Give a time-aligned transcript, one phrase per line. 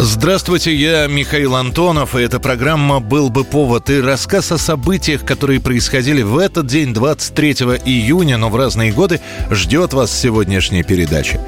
[0.00, 5.60] Здравствуйте, я Михаил Антонов, и эта программа «Был бы повод» и рассказ о событиях, которые
[5.60, 7.52] происходили в этот день, 23
[7.84, 11.40] июня, но в разные годы, ждет вас сегодняшняя передача.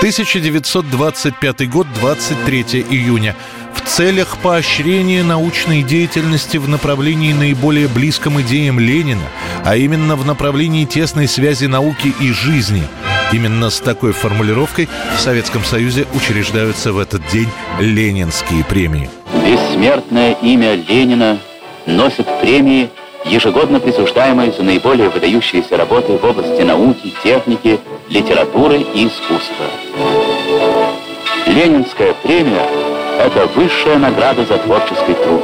[0.00, 3.34] 1925 год, 23 июня.
[3.74, 9.28] В целях поощрения научной деятельности в направлении наиболее близком идеям Ленина,
[9.64, 12.82] а именно в направлении тесной связи науки и жизни–
[13.34, 17.48] Именно с такой формулировкой в Советском Союзе учреждаются в этот день
[17.80, 19.10] ленинские премии.
[19.44, 21.40] Бессмертное имя Ленина
[21.84, 22.90] носит премии,
[23.24, 29.66] ежегодно присуждаемые за наиболее выдающиеся работы в области науки, техники, литературы и искусства.
[31.48, 32.68] Ленинская премия–
[33.18, 35.42] это высшая награда за творческий труд.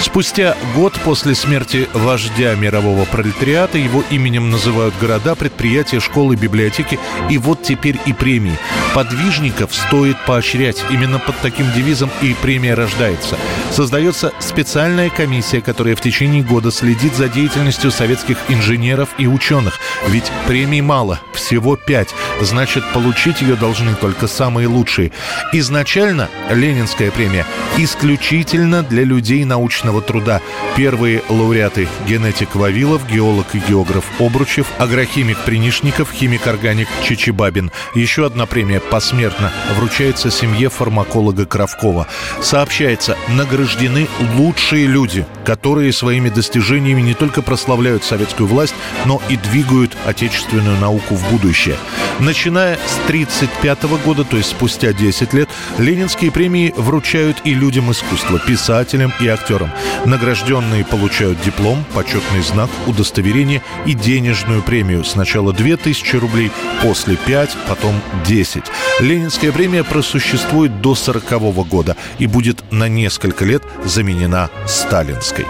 [0.00, 6.98] Спустя год после смерти вождя мирового пролетариата его именем называют города, предприятия, школы, библиотеки
[7.28, 8.58] и вот теперь и премии.
[8.94, 10.82] Подвижников стоит поощрять.
[10.90, 13.36] Именно под таким девизом и премия рождается.
[13.70, 19.78] Создается специальная комиссия, которая в течение года следит за деятельностью советских инженеров и ученых.
[20.08, 22.14] Ведь премий мало, всего пять.
[22.40, 25.12] Значит, получить ее должны только самые лучшие.
[25.52, 27.44] Изначально Ленинская премия
[27.76, 30.40] исключительно для людей научного труда.
[30.76, 37.72] Первые лауреаты– генетик Вавилов, геолог и географ Обручев, агрохимик Принишников, химик-органик Чичибабин.
[37.96, 42.06] Еще одна премия посмертно вручается семье фармаколога Кравкова.
[42.40, 48.74] Сообщается, награждены лучшие люди, которые своими достижениями не только прославляют советскую власть,
[49.06, 51.76] но и двигают отечественную науку в будущее.
[52.20, 55.48] Начиная с 1935 года, то есть спустя 10 лет,
[55.78, 59.70] ленинские премии вручают и людям искусства, писателям и актерам.
[60.06, 65.04] Награжденные получают диплом, почетный знак, удостоверение и денежную премию.
[65.04, 66.50] Сначала 2000 рублей,
[66.82, 67.94] после 5, потом
[68.26, 68.64] 10.
[69.00, 75.46] Ленинская премия просуществует до 40 года и будет на несколько лет заменена сталинской.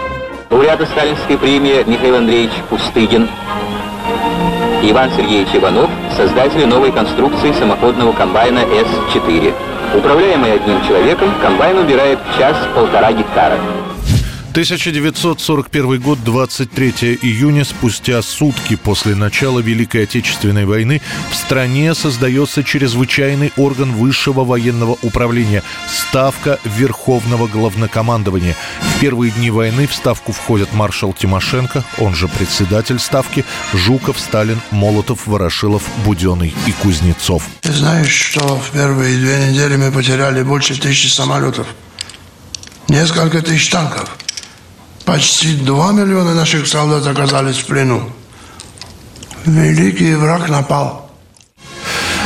[0.49, 3.29] Лауреаты сталинской премии Михаил Андреевич Пустыгин,
[4.83, 9.53] Иван Сергеевич Иванов, создатели новой конструкции самоходного комбайна С-4.
[9.95, 13.57] Управляемый одним человеком, комбайн убирает в час полтора гектара.
[14.51, 21.01] 1941 год, 23 июня, спустя сутки после начала Великой Отечественной войны,
[21.31, 28.57] в стране создается чрезвычайный орган высшего военного управления– Ставка Верховного Главнокомандования.
[28.81, 34.59] В первые дни войны в Ставку входят маршал Тимошенко, он же председатель Ставки, Жуков, Сталин,
[34.71, 37.47] Молотов, Ворошилов, Буденный и Кузнецов.
[37.61, 41.67] Ты знаешь, что в первые две недели мы потеряли больше тысячи самолетов,
[42.89, 44.09] несколько тысяч танков–
[45.05, 48.09] Почти два миллиона наших солдат оказались в плену.
[49.45, 51.11] Великий враг напал.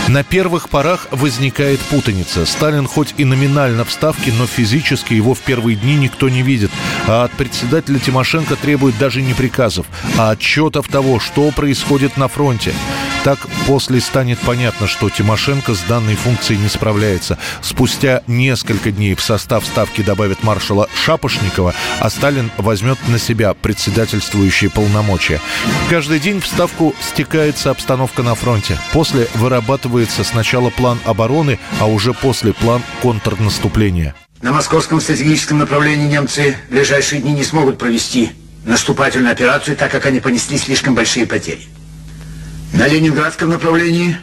[0.07, 2.45] На первых порах возникает путаница.
[2.45, 6.69] Сталин хоть и номинально в Ставке, но физически его в первые дни никто не видит.
[7.07, 9.87] А от председателя Тимошенко требует даже не приказов,
[10.17, 12.73] а отчетов того, что происходит на фронте.
[13.25, 17.39] Так после станет понятно, что Тимошенко с данной функцией не справляется.
[17.59, 24.69] Спустя несколько дней в состав Ставки добавят маршала Шапошникова, а Сталин возьмет на себя председательствующие
[24.69, 25.41] полномочия.
[25.89, 28.77] Каждый день в Ставку стекается обстановка на фронте.
[28.93, 34.13] После вырабатывается сначала план обороны, а уже после план контрнаступления.
[34.43, 38.33] На московском стратегическом направлении немцы в ближайшие дни не смогут провести
[38.65, 41.67] наступательную операцию, так как они понесли слишком большие потери.
[42.75, 44.17] На ленинградском направлении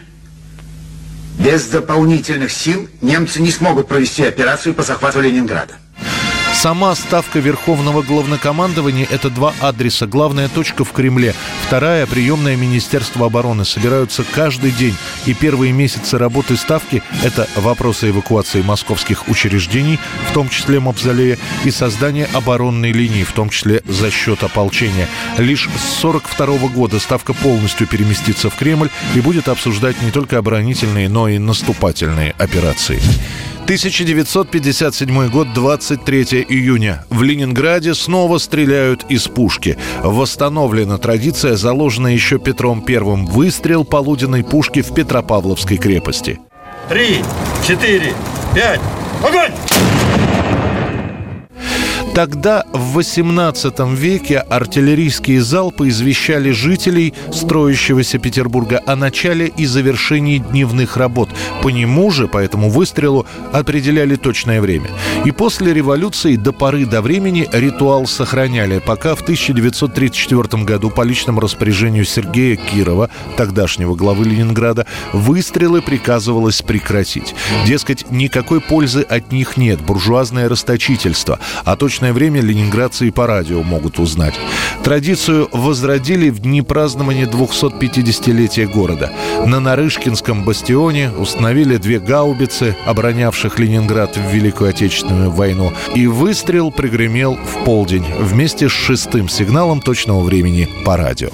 [1.39, 5.75] без дополнительных сил немцы не смогут провести операцию по захвату Ленинграда.
[6.53, 10.07] Сама ставка Верховного Главнокомандования– это два адреса.
[10.07, 11.35] Главная точка в Кремле,
[11.67, 13.65] вторая– приемное Министерство обороны.
[13.65, 14.95] Собираются каждый день.
[15.27, 19.99] И первые месяцы работы ставки– это вопросы эвакуации московских учреждений,
[20.31, 25.09] в том числе Мавзолея, и создание оборонной линии, в том числе за счет ополчения.
[25.39, 31.09] Лишь с 1942 года ставка полностью переместится в Кремль и будет обсуждать не только оборонительные,
[31.09, 33.01] но и наступательные операции.
[33.65, 37.05] 1957 год, 23 июня.
[37.11, 39.79] В Ленинграде снова стреляют из пушки.
[40.03, 42.99] Восстановлена традиция, заложенная еще Петром I.
[42.99, 46.41] Выстрел полуденной пушки в Петропавловской крепости.
[46.89, 47.19] Три,
[47.67, 48.13] четыре,
[48.55, 48.81] пять,
[49.25, 49.53] огонь!
[52.15, 60.99] Тогда, в XVIII веке, артиллерийские залпы извещали жителей строящегося Петербурга о начале и завершении дневных
[60.99, 61.31] работ.
[61.63, 64.91] По нему же, по этому выстрелу, определяли точное время.
[65.25, 71.39] И после революции до поры до времени ритуал сохраняли, пока в 1934 году по личному
[71.39, 77.37] распоряжению Сергея Кирова, тогдашнего главы Ленинграда, выстрелы приказывалось прекратить.
[77.65, 83.63] Дескать, никакой пользы от них нет, буржуазное расточительство, а точное время ленинградцы и по радио
[83.63, 84.35] могут узнать.
[84.83, 89.13] Традицию возродили в дни празднования 250-летия города.
[89.47, 97.37] На Нарышкинском бастионе установили две гаубицы, оборонявших Ленинград в Великую Отечественную войну, и выстрел пригремел
[97.37, 101.31] в полдень вместе с шестым сигналом точного времени по радио.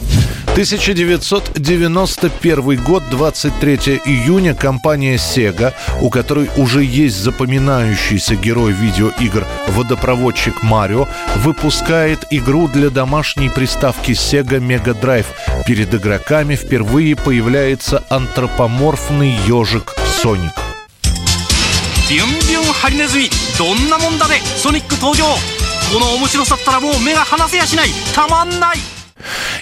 [0.59, 11.07] 1991 год, 23 июня, компания Sega, у которой уже есть запоминающийся герой видеоигр водопроводчик Марио,
[11.45, 15.27] выпускает игру для домашней приставки Sega Mega Drive.
[15.65, 20.68] Перед игроками впервые появляется антропоморфный ежик Соник.
[22.10, 25.26] ビュンビュンハリネズミどんなもんだねソニック登場
[25.94, 28.78] この面白さったらもう目が離せやしないたまんない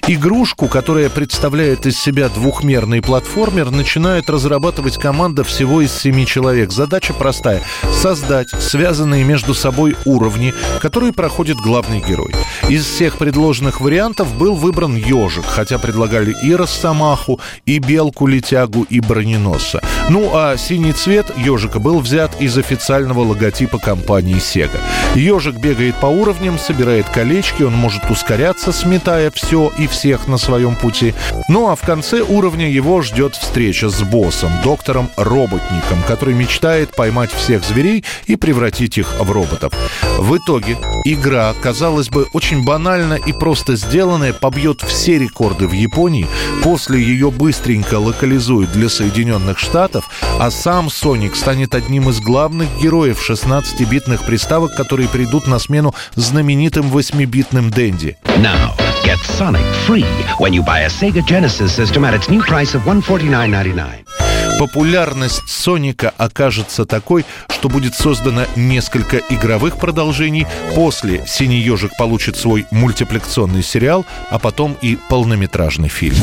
[0.08, 6.72] Игрушку, которая представляет из себя двухмерный платформер, начинает разрабатывать команда всего из семи человек.
[6.72, 12.34] Задача простая — создать связанные между собой уровни, которые проходит главный герой.
[12.68, 19.82] Из всех предложенных вариантов был выбран ежик, хотя предлагали и Росомаху, и Белку-летягу, и Броненосца.
[20.09, 24.79] Ну а синий цвет ежика был взят из официального логотипа компании Sega.
[25.17, 30.77] Ежик бегает по уровням, собирает колечки, он может ускоряться, сметая все и всех на своем
[30.77, 31.13] пути.
[31.49, 37.33] Ну а в конце уровня его ждет встреча с боссом, доктором Роботником, который мечтает поймать
[37.33, 39.73] всех зверей и превратить их в роботов.
[40.19, 46.29] В итоге игра, казалось бы, очень банально и просто сделанная, побьет все рекорды в Японии,
[46.63, 49.96] после ее быстренько локализуют для Соединенных Штатов,
[50.39, 56.87] а сам Соник станет одним из главных героев 16-битных приставок, которые придут на смену знаменитым
[56.87, 58.17] 8-битным Дэнди.
[58.39, 58.75] Now.
[59.07, 60.05] Get Sonic free
[60.41, 64.36] when you buy a Sega Genesis system at its new price of $149.99.
[64.59, 70.47] Популярность Соника окажется такой, что будет создано несколько игровых продолжений.
[70.75, 76.17] После «Синий ежик» получит свой мультипликационный сериал, а потом и полнометражный фильм.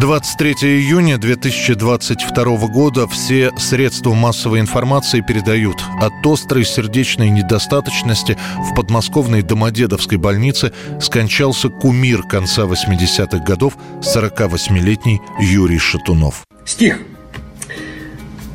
[0.00, 9.42] 23 июня 2022 года все средства массовой информации передают от острой сердечной недостаточности в подмосковной
[9.42, 16.44] Домодедовской больнице скончался кумир конца 80-х годов 48-летний Юрий Шатунов.
[16.64, 17.00] Стих.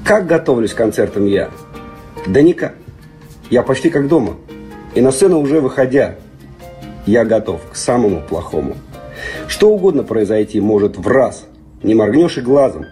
[0.06, 1.50] Как готовлюсь к концертам я?
[2.28, 2.76] Да никак.
[3.50, 4.36] Я почти как дома.
[4.96, 6.16] И на сцену уже выходя,
[7.06, 8.76] я готов к самому плохому–
[9.48, 11.46] что угодно произойти может в раз.
[11.82, 12.86] Не моргнешь и глазом.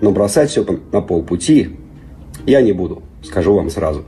[0.00, 1.76] Но бросать все на полпути
[2.46, 4.04] я не буду, скажу вам сразу.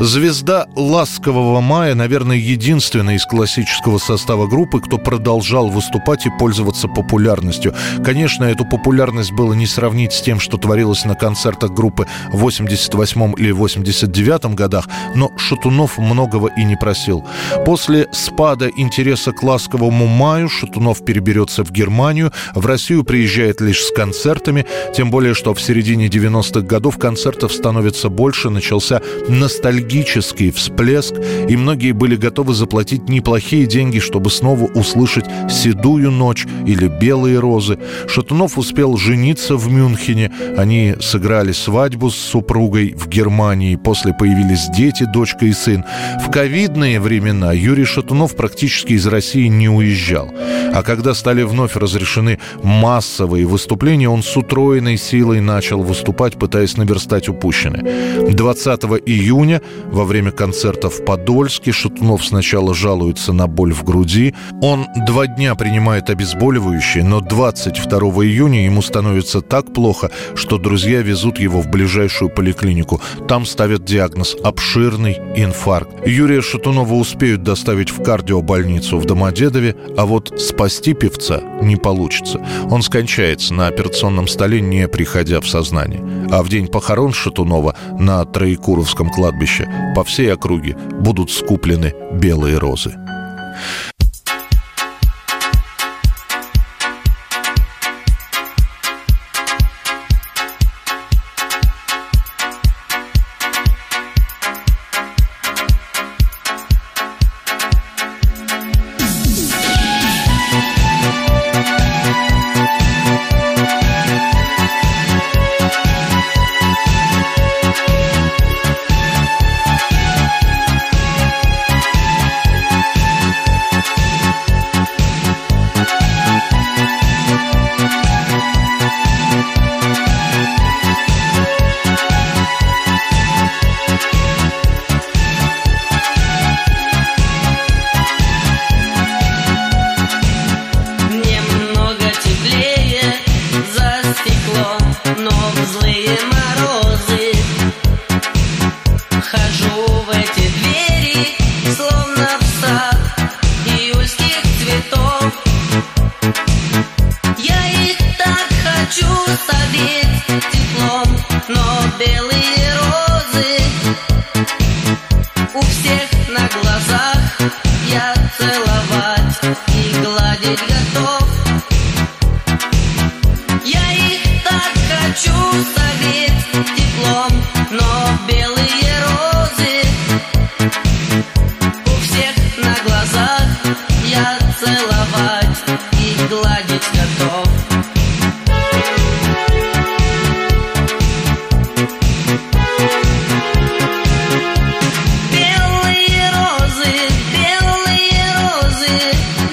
[0.00, 7.74] Звезда «Ласкового мая», наверное, единственная из классического состава группы, кто продолжал выступать и пользоваться популярностью.
[8.02, 13.34] Конечно, эту популярность было не сравнить с тем, что творилось на концертах группы в 88
[13.36, 17.22] или 89 годах, но Шатунов многого и не просил.
[17.66, 23.92] После спада интереса к «Ласковому маю» Шатунов переберется в Германию, в Россию приезжает лишь с
[23.92, 24.64] концертами,
[24.96, 31.14] тем более, что в середине 90-х годов концертов становится больше, начался ностальгия ностальгический всплеск,
[31.48, 37.78] и многие были готовы заплатить неплохие деньги, чтобы снова услышать «Седую ночь» или «Белые розы».
[38.06, 45.04] Шатунов успел жениться в Мюнхене, они сыграли свадьбу с супругой в Германии, после появились дети,
[45.12, 45.84] дочка и сын.
[46.24, 50.30] В ковидные времена Юрий Шатунов практически из России не уезжал.
[50.72, 57.28] А когда стали вновь разрешены массовые выступления, он с утроенной силой начал выступать, пытаясь наверстать
[57.28, 58.30] упущенное.
[58.30, 64.34] 20 июня во время концерта в Подольске Шатунов сначала жалуется на боль в груди.
[64.62, 71.38] Он два дня принимает обезболивающее, но 22 июня ему становится так плохо, что друзья везут
[71.38, 73.00] его в ближайшую поликлинику.
[73.28, 76.06] Там ставят диагноз– обширный инфаркт.
[76.06, 82.40] Юрия Шатунова успеют доставить в кардиобольницу в Домодедове, а вот спасти певца не получится.
[82.70, 86.00] Он скончается на операционном столе, не приходя в сознание.
[86.30, 92.96] А в день похорон Шатунова на Троекуровском кладбище по всей округе будут скуплены белые розы.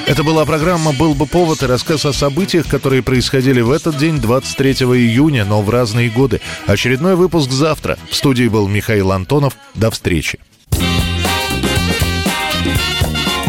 [0.07, 4.21] Это была программа «Был бы повод» и рассказ о событиях, которые происходили в этот день,
[4.21, 6.39] 23 июня, но в разные годы.
[6.65, 7.97] Очередной выпуск завтра.
[8.09, 9.57] В студии был Михаил Антонов.
[9.75, 10.39] До встречи.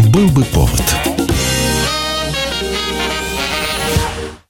[0.09, 0.83] Был бы повод.